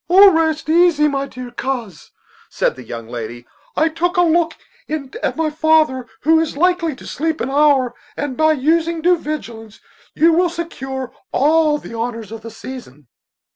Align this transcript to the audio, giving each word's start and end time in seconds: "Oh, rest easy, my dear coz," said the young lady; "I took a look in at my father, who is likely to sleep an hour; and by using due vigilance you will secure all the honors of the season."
"Oh, 0.09 0.31
rest 0.31 0.67
easy, 0.67 1.07
my 1.07 1.27
dear 1.27 1.51
coz," 1.51 2.09
said 2.49 2.75
the 2.75 2.81
young 2.83 3.07
lady; 3.07 3.45
"I 3.75 3.87
took 3.87 4.17
a 4.17 4.23
look 4.23 4.55
in 4.87 5.13
at 5.21 5.37
my 5.37 5.51
father, 5.51 6.07
who 6.21 6.39
is 6.39 6.57
likely 6.57 6.95
to 6.95 7.05
sleep 7.05 7.39
an 7.39 7.51
hour; 7.51 7.93
and 8.17 8.35
by 8.35 8.53
using 8.53 9.03
due 9.03 9.17
vigilance 9.19 9.79
you 10.15 10.33
will 10.33 10.49
secure 10.49 11.13
all 11.31 11.77
the 11.77 11.93
honors 11.93 12.31
of 12.31 12.41
the 12.41 12.49
season." 12.49 13.09